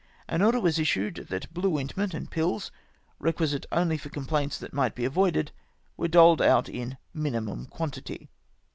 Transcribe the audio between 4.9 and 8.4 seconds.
be avoided, were doled out in minimum quantity.